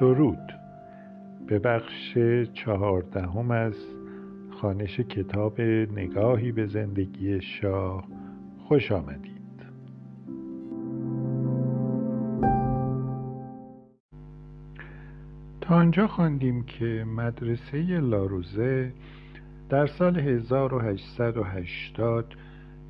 [0.00, 0.52] درود.
[1.46, 2.18] به بخش
[2.54, 3.74] چهاردهم از
[4.50, 8.04] خانش کتاب نگاهی به زندگی شاه
[8.68, 9.34] خوش آمدید.
[15.60, 18.92] تا آنجا خواندیم که مدرسه لاروزه
[19.68, 22.34] در سال 1880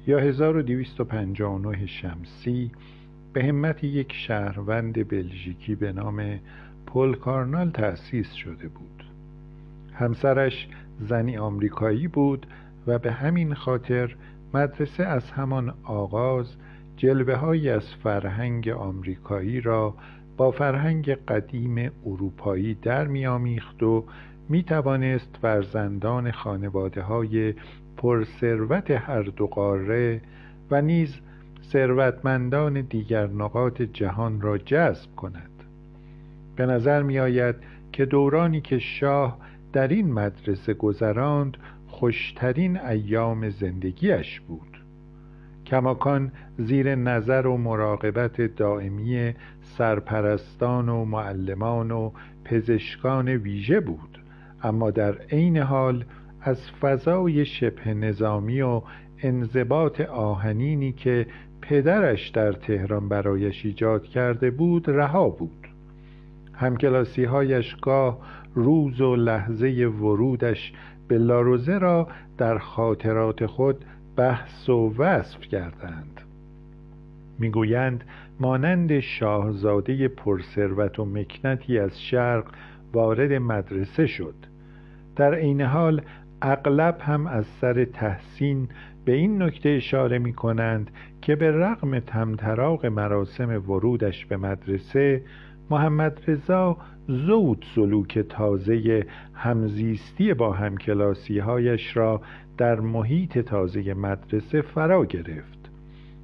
[0.07, 2.71] یا 1259 شمسی
[3.33, 6.41] به همت یک شهروند بلژیکی به نام
[6.87, 9.05] پل کارنال تأسیس شده بود.
[9.93, 10.69] همسرش
[11.01, 12.47] زنی آمریکایی بود
[12.87, 14.17] و به همین خاطر
[14.55, 16.57] مدرسه از همان آغاز
[16.97, 19.95] جلوه های از فرهنگ آمریکایی را
[20.37, 24.05] با فرهنگ قدیم اروپایی در میامیخت و
[24.49, 27.55] می توانست فرزندان خانواده های
[27.97, 30.21] پرثروت هر دو قاره
[30.71, 31.21] و نیز
[31.63, 35.54] ثروتمندان دیگر نقاط جهان را جذب کند.
[36.57, 37.57] به نظر می آید
[37.93, 39.39] که دورانی که شاه
[39.73, 44.85] در این مدرسه گذراند خوشترین ایام زندگیش بود.
[45.67, 52.11] کماکان زیر نظر و مراقبت دائمی سرپرستان و معلمان و
[52.45, 54.19] پزشکان ویژه بود.
[54.63, 56.05] اما در عین حال
[56.41, 58.83] از فضای شبه نظامی و
[59.23, 61.27] انضباط آهنینی که
[61.61, 65.64] پدرش در تهران برایش ایجاد کرده بود رها بود.
[66.57, 68.19] همکلاسی هایش گاه
[68.55, 70.73] روز و لحظه ورودش
[71.09, 73.85] به لاروزه را در خاطرات خود
[74.17, 76.21] بحث و وصف کردند.
[77.39, 78.05] می‌گویند
[78.41, 82.45] مانند شاهزاده پرثروت و مکنتی از شرق
[82.93, 84.35] وارد مدرسه شد.
[85.17, 86.03] در عین حال
[86.43, 88.69] اغلب هم از سر تحسین
[89.05, 90.91] به این نکته اشاره می کنند
[91.23, 95.23] که به رغم تمطراق مراسم ورودش به مدرسه
[95.71, 96.77] محمد رضا
[97.09, 102.21] زود سلوک تازه همزیستی با همکلاسی هایش را
[102.59, 105.71] در محیط تازه مدرسه فرا گرفت.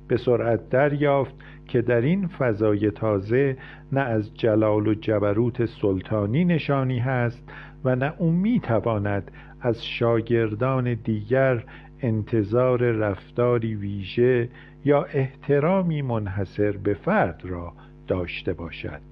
[0.09, 1.35] به سرعت دریافت
[1.69, 3.57] که در این فضای تازه
[3.93, 7.45] نه از جلال و جبروت سلطانی نشانی هست
[7.85, 9.31] و نه او می‌تواند
[9.61, 11.65] از شاگردان دیگر
[12.03, 14.49] انتظار رفتاری ویژه
[14.85, 17.73] یا احترامی منحصر به فرد را
[18.07, 19.10] داشته باشد.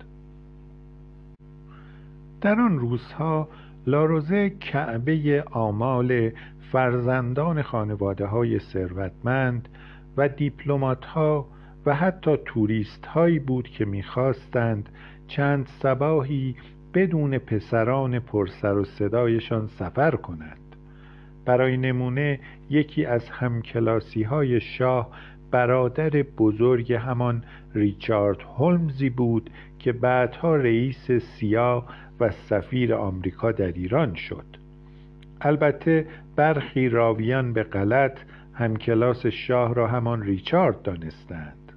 [2.41, 3.49] در آن روزها
[3.87, 6.31] لاروزه کعبه آمال
[6.73, 9.69] فرزندان خانواده های ثروتمند
[10.17, 11.47] و دیپلمات ها
[11.87, 14.89] و حتی توریست هایی بود که می‌خواستند
[15.27, 16.57] چند سباهی
[16.95, 20.77] بدون پسران پرسر و صدایشان سفر کنند.
[21.45, 22.41] برای نمونه
[22.71, 25.11] یکی از همکلاسی های شاه
[25.51, 27.45] برادر بزرگ همان
[27.75, 31.85] ریچارد هولمزی بود که بعدها رئیس سیا
[32.21, 34.45] و سفیر آمریکا در ایران شد.
[35.41, 36.07] البته
[36.37, 38.19] برخی راویان به غلط
[38.55, 41.73] همکلاس شاه را همان ریچارد دانستند.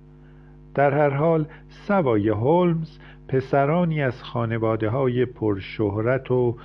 [0.75, 2.97] در هر حال سوای هولمز
[3.27, 6.57] پسرانی از خانواده های پرشهرت و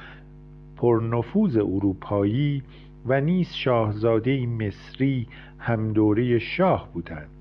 [0.77, 2.63] پرنفوذ اروپایی
[3.07, 5.27] و نیز شاهزاده مصری
[5.59, 7.36] همدوره شاه بودند.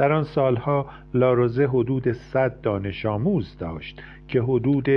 [0.00, 4.88] در آن سالها لاروزه حدود صد دانش آموز داشت که حدود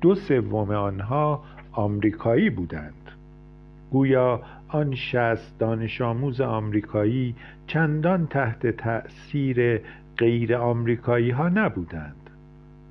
[0.00, 3.10] دو سوم آنها آمریکایی بودند.
[3.90, 7.34] گویا آن شست دانش آموز آمریکایی
[7.66, 9.80] چندان تحت تأثیر
[10.16, 12.30] غیر آمریکایی ها نبودند.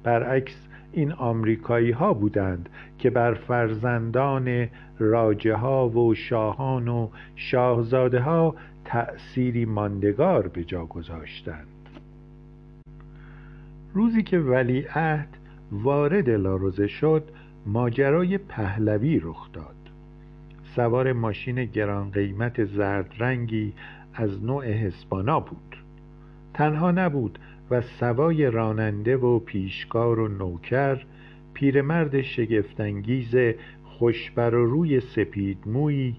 [0.04, 4.68] برعکس این آمریکایی ها بودند که بر فرزندان
[5.00, 8.56] راجه ها و شاهان و شاهزاده ها
[8.88, 11.68] تأثیری ماندگار به جا گذاشتند.
[13.94, 15.38] روزی که ولیعهد
[15.72, 17.24] وارد لاروزه شد
[17.66, 19.76] ماجرای پهلوی رخ داد.
[20.76, 23.74] سوار ماشین گران قیمت زرد رنگی
[24.14, 25.76] از نوع هسپانا بود.
[26.54, 27.40] تنها نبود
[27.72, 31.06] و سوای راننده و پیشکار و نوکر
[31.54, 33.36] پیرمرد شگفتانگیز
[33.84, 36.16] خوشبر و روی سپید مویی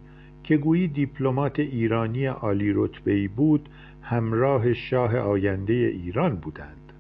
[0.48, 3.68] که گویی دیپلمات ایرانی عالی رتبه‌ای بود
[4.02, 6.92] همراه شاه آینده ایران بودند.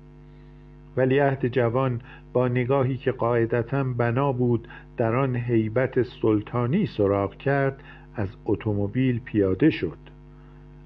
[0.96, 2.00] ولیعهد جوان
[2.32, 7.82] با نگاهی که قاعدتا بنا بود در آن هیبت سلطانی سراغ کرد
[8.14, 9.98] از اتومبیل پیاده شد.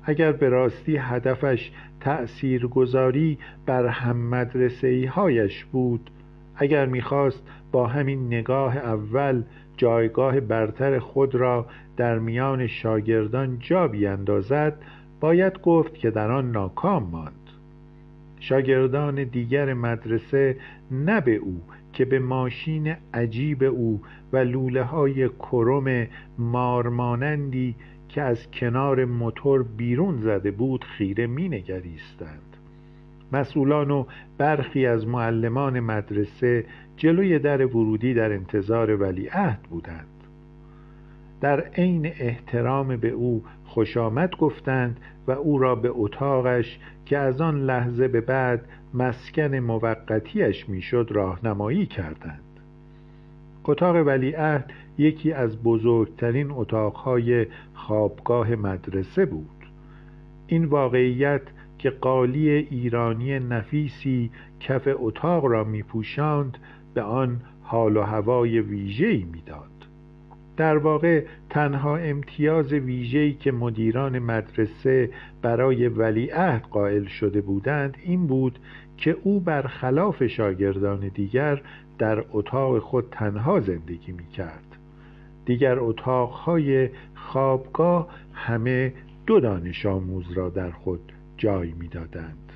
[0.05, 1.71] اگر به راستی هدفش
[2.01, 6.11] تأثیرگذاری بر هم مدرسه هایش بود
[6.57, 7.43] اگر می‌خواست
[7.73, 9.43] با همین نگاه اول
[9.77, 11.67] جایگاه برتر خود را
[11.97, 14.75] در میان شاگردان جا بیندازد
[15.21, 17.33] باید گفت که در آن ناکام ماند.
[18.41, 20.57] شاگردان دیگر مدرسه
[20.91, 24.01] نه به او که به ماشین عجیب او
[24.33, 26.07] و لوله های کرم
[26.39, 27.75] مارمانندی
[28.09, 32.57] که از کنار موتور بیرون زده بود خیره مینگریستند.
[33.33, 34.05] مسئولان و
[34.39, 36.65] برخی از معلمان مدرسه
[36.97, 40.07] جلوی در ورودی در انتظار ولیعهد بودند.
[41.41, 47.41] در عین احترام به او خوش آمد گفتند و او را به اتاقش که از
[47.41, 52.41] آن لحظه به بعد مسکن موقتیش می‌شد راهنمایی کردند.
[53.65, 59.49] اتاق ولیعهد یکی از بزرگترین اتاقهای خوابگاه مدرسه بود.
[60.47, 61.43] این واقعیت
[61.83, 64.31] که قالی ایرانی نفیسی
[64.61, 66.59] کف اتاق را میپوشاند
[66.95, 69.71] به آن حال و هوای ویژه‌ای می‌داد.
[70.57, 75.11] در واقع تنها امتیاز ویژه‌ای که مدیران مدرسه
[75.43, 78.59] برای ولیعهد قائل شده بودند این بود
[78.97, 81.63] که او برخلاف شاگردان دیگر
[81.99, 84.77] در اتاق خود تنها زندگی می کرد
[85.45, 88.93] دیگر اتاقهای خوابگاه همه
[89.27, 91.13] دو دانش آموز را در خود
[91.43, 92.53] جای می‌دادند.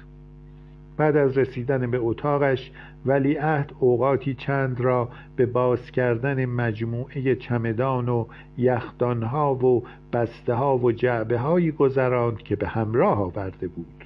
[0.96, 2.70] بعد از رسیدن به اتاقش
[3.06, 8.26] ولیعهد اوقاتی چند را به باز کردن مجموعه چمدان و
[8.58, 14.04] یخدانها و بسته ها و جعبه هایی گذراند که به همراه آورده بود.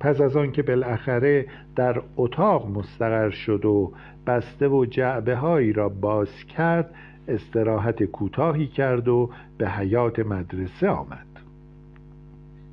[0.00, 1.46] پس از آن که بالاخره
[1.76, 3.92] در اتاق مستقر شد و
[4.26, 6.94] بسته و جعبه هایی را باز کرد
[7.28, 11.35] استراحت کوتاهی کرد و به حیات مدرسه آمد.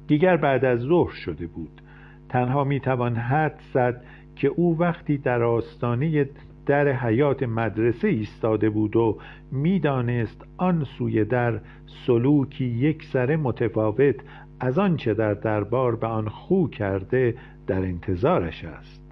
[0.07, 1.81] دیگر بعد از ظهر شده بود.
[2.29, 4.03] تنها می‌توان حد زد
[4.35, 6.29] که او وقتی در آستانه
[6.65, 9.17] در حیات مدرسه ایستاده بود و
[9.51, 11.59] می‌دانست آن سوی در
[12.05, 14.15] سلوکی یک سر متفاوت
[14.59, 17.35] از آنچه در دربار به آن خو کرده
[17.67, 19.03] در انتظارش است.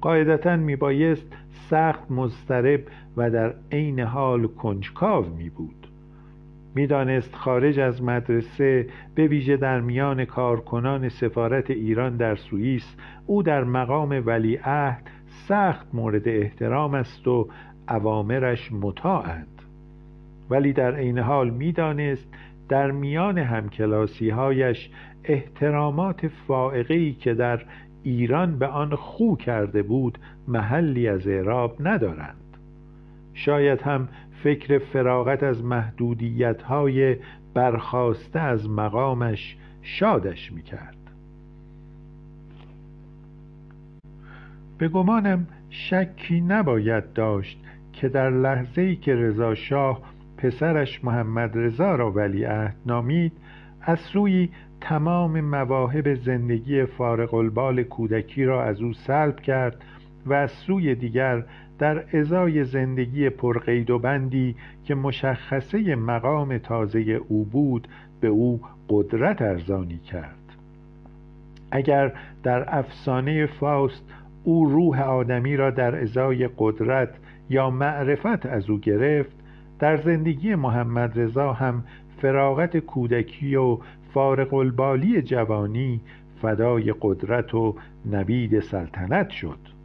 [0.00, 1.26] قاعدتا میبایست
[1.70, 2.80] سخت مضطرب
[3.16, 5.87] و در عین حال کنجکاو می بود
[6.78, 12.96] می‌دانست خارج از مدرسه به ویژه در میان کارکنان سفارت ایران در سوئیس
[13.26, 17.48] او در مقام ولیعهد سخت مورد احترام است و
[17.88, 19.62] اوامرش مطاعند.
[20.50, 22.34] ولی در عین حال می‌دانست
[22.68, 24.90] در میان همکلاسی هایش
[25.24, 27.60] احترامات فائقی که در
[28.02, 32.56] ایران به آن خو کرده بود محلی از اعراب ندارند.
[33.34, 34.08] شاید هم
[34.42, 37.16] فکر فراغت از محدودیت های
[37.54, 40.96] برخواسته از مقامش شادش می‌کرد.
[44.78, 47.58] به گمانم شکی نباید داشت
[47.92, 50.00] که در لحظه ای که رضا شاه
[50.36, 53.32] پسرش محمد رضا را ولیعهد نامید
[53.82, 54.48] از سوی
[54.80, 59.84] تمام مواهب زندگی فارغ البال کودکی را از او سلب کرد
[60.28, 61.44] و از سوی دیگر
[61.78, 67.88] در ازای زندگی پرقید و بندی که مشخصه مقام تازه او بود
[68.20, 70.34] به او قدرت ارزانی کرد.
[71.70, 74.04] اگر در افسانه فاست
[74.44, 77.08] او روح آدمی را در ازای قدرت
[77.50, 79.36] یا معرفت از او گرفت
[79.78, 81.84] در زندگی محمد رضا هم
[82.22, 83.78] فراغت کودکی و
[84.14, 86.00] فارق البالی جوانی
[86.42, 87.74] فدای قدرت و
[88.10, 89.77] نبید سلطنت شد.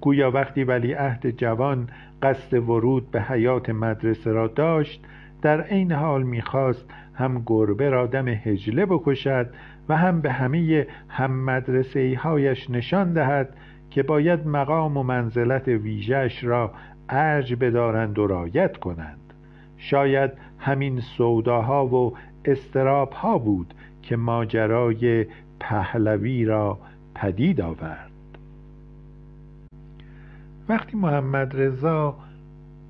[0.00, 1.88] گویا وقتی ولیعهد جوان
[2.22, 5.04] قصد ورود به حیات مدرسه را داشت
[5.42, 9.50] در عین حال می‌خواست هم گربه را دم هجله بکشد
[9.88, 13.56] و هم به همه هم مدرسه هایش نشان دهد
[13.90, 16.72] که باید مقام و منزلت ویژش را
[17.08, 19.32] ارج بدارند و رایت کنند.
[19.78, 25.26] شاید همین سوداها و استرابها بود که ماجرای
[25.60, 26.78] پهلوی را
[27.14, 28.15] پدید آورد.
[30.68, 32.16] وقتی محمد رضا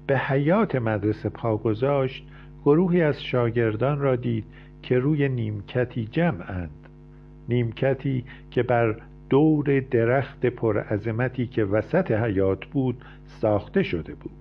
[0.07, 2.27] به حیات مدرسه پا گذاشت
[2.65, 4.45] گروهی از شاگردان را دید
[4.83, 6.89] که روی نیمکتی جمعند.
[7.49, 8.97] نیمکتی که بر
[9.31, 14.33] دور درخت پرعظمتی که وسط حیات بود ساخته شده بود.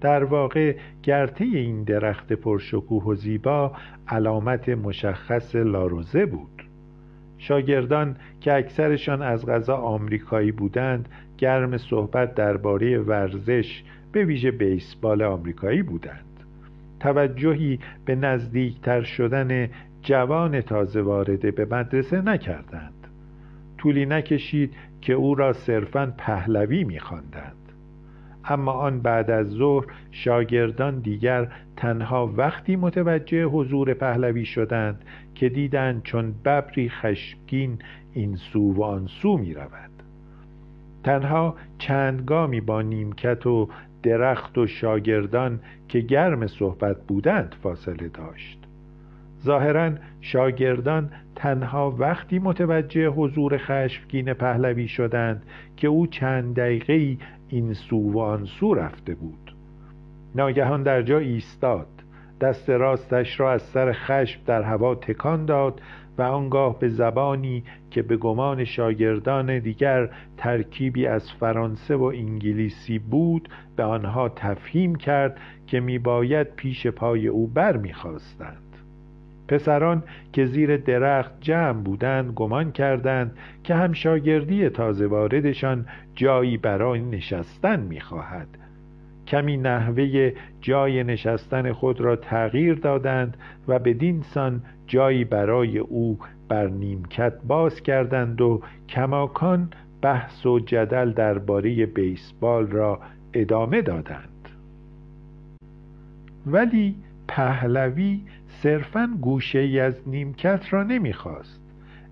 [0.00, 3.72] در واقع گرته این درخت پرشکوه و زیبا
[4.08, 6.62] علامت مشخص لاروزه بود.
[7.38, 15.82] شاگردان که اکثرشان از غذا آمریکایی بودند گرم صحبت درباره ورزش به ویژه بیسبال آمریکایی
[15.82, 16.24] بودند.
[17.00, 19.68] توجهی به نزدیکتر شدن
[20.02, 23.06] جوان تازه وارده به مدرسه نکردند.
[23.78, 27.66] طولی نکشید که او را صرفا پهلوی میخواندند.
[28.44, 36.02] اما آن بعد از ظهر شاگردان دیگر تنها وقتی متوجه حضور پهلوی شدند که دیدند
[36.02, 37.78] چون ببری خشمگین
[38.12, 39.95] این سو و آن سو می رود
[41.06, 43.68] تنها چند گامی با نیمکت و
[44.02, 48.58] درخت و شاگردان که گرم صحبت بودند فاصله داشت.
[49.44, 55.42] ظاهرا شاگردان تنها وقتی متوجه حضور خشمگین پهلوی شدند
[55.76, 57.16] که او چند دقیقه
[57.48, 59.54] این سو و آن سو رفته بود.
[60.34, 61.88] ناگهان در جا ایستاد.
[62.40, 65.80] دست راستش را از سر خشم در هوا تکان داد
[66.18, 73.48] و آنگاه به زبانی که به گمان شاگردان دیگر ترکیبی از فرانسه و انگلیسی بود
[73.76, 78.62] به آنها تفهیم کرد که میباید پیش پای او بر می‌خواستند
[79.48, 87.00] پسران که زیر درخت جمع بودند گمان کردند که هم شاگردی تازه واردشان جایی برای
[87.00, 88.48] نشستن می‌خواهد.
[89.26, 93.36] کمی نحوه جای نشستن خود را تغییر دادند
[93.68, 96.18] و بدین سان جایی برای او
[96.48, 99.70] بر نیمکت باز کردند و کماکان
[100.02, 103.00] بحث و جدل درباره بیسبال را
[103.34, 104.48] ادامه دادند.
[106.46, 106.94] ولی
[107.28, 111.60] پهلوی صرفا گوشه ای از نیمکت را نمی‌خواست.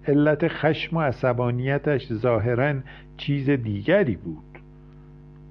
[0.09, 2.75] علت خشم و عصبانیتش ظاهرا
[3.17, 4.54] چیز دیگری بود.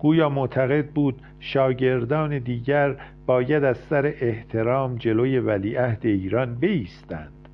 [0.03, 2.95] گویا معتقد بود شاگردان دیگر
[3.25, 7.49] باید از سر احترام جلوی ولیعهد ایران بیستند.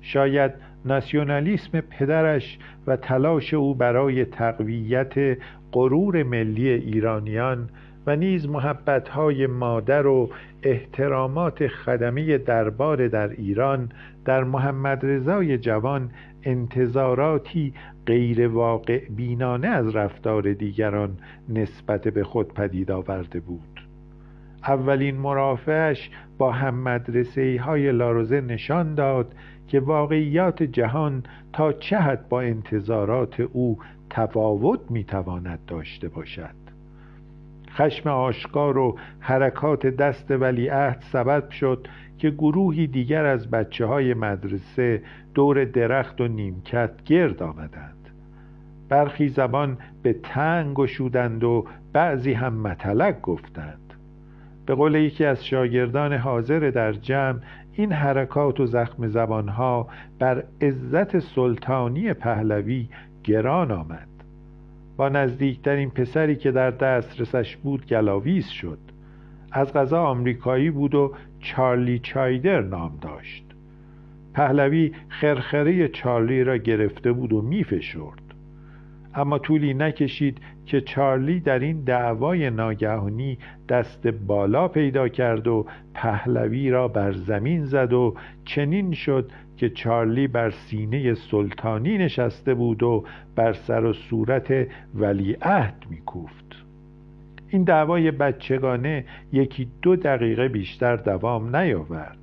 [0.00, 0.52] شاید
[0.84, 5.38] ناسیونالیسم پدرش و تلاش او برای تقویت
[5.72, 7.68] غرور ملی ایرانیان
[8.06, 10.30] و نیز محبتهای مادر و
[10.62, 13.92] احترامات خدمه دربار در ایران
[14.24, 16.10] در محمد رضای جوان
[16.42, 17.74] انتظاراتی
[18.06, 21.16] غیر واقع بینانه از رفتار دیگران
[21.48, 23.80] نسبت به خود پدید آورده بود.
[24.62, 29.34] اولین مرافعش با هم مدرسه های لاروزه نشان داد
[29.68, 33.78] که واقعیات جهان تا چه حد با انتظارات او
[34.10, 36.69] تفاوت می‌تواند داشته باشد.
[37.70, 45.02] خشم آشکار و حرکات دست ولیعهد سبب شد که گروهی دیگر از بچه های مدرسه
[45.34, 48.08] دور درخت و نیمکت گرد آمدند.
[48.88, 53.94] برخی زبان به تنگ گشودند و بعضی هم متلک گفتند.
[54.66, 57.38] به قول یکی از شاگردان حاضر در جمع
[57.72, 62.88] این حرکات و زخم زبانها بر عزت سلطانی پهلوی
[63.24, 64.09] گران آمد.
[65.00, 68.78] با نزدیکترین پسری که در دسترسش بود گلاویز شد.
[69.52, 73.44] از غذا آمریکایی بود و چارلی چایدر نام داشت.
[74.34, 78.22] پهلوی خرخره چارلی را گرفته بود و میفشرد.
[79.14, 83.38] اما طولی نکشید که چارلی در این دعوای ناگهانی
[83.68, 88.14] دست بالا پیدا کرد و پهلوی را بر زمین زد و
[88.44, 89.30] چنین شد
[89.60, 93.04] که چارلی بر سینه سلطانی نشسته بود و
[93.36, 96.64] بر سر و صورت ولیعهد میکوفت.
[97.48, 102.18] این دعوای بچگانه یکی دو دقیقه بیشتر دوام نیاورد.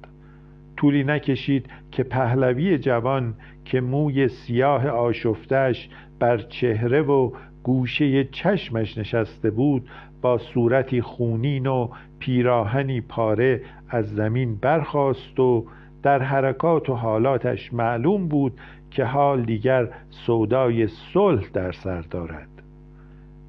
[0.78, 3.34] طولی نکشید که پهلوی جوان
[3.66, 5.90] که موی سیاه آشفتش
[6.20, 7.32] بر چهره و
[7.64, 9.90] گوشه چشمش نشسته بود
[10.22, 11.90] با صورتی خونین و
[12.20, 15.66] پیراهنی پاره از زمین برخاست و
[16.08, 18.60] در حرکات و حالاتش معلوم بود
[18.92, 22.48] که حال دیگر سودای صلح در سر دارد.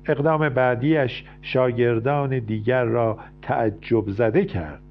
[0.06, 4.82] اقدام بعدیش شاگردان دیگر را تعجب زده کرد.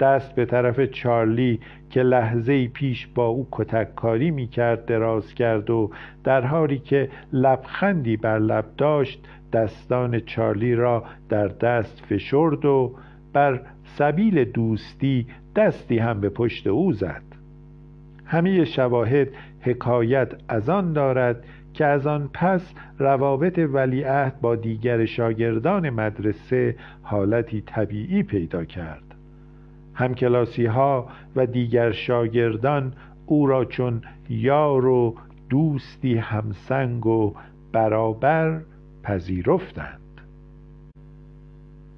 [0.00, 1.60] دست به طرف چارلی
[1.90, 5.90] که لحظه پیش با او کتککاری می کرد دراز کرد و
[6.24, 12.94] در حالی که لبخندی بر لب داشت دستان چارلی را در دست فشرد و
[13.32, 17.22] بر سبیل دوستی دستی هم به پشت او زد.
[18.24, 19.28] همه شواهد
[19.60, 21.44] حکایت از آن دارد
[21.74, 29.14] که از آن پس روابط ولیعهد با دیگر شاگردان مدرسه حالتی طبیعی پیدا کرد.
[29.94, 32.92] همکلاسی ها و دیگر شاگردان
[33.26, 35.14] او را چون یار و
[35.50, 37.34] دوستی همسنگ و
[37.72, 38.60] برابر
[39.02, 40.01] پذیرفتند.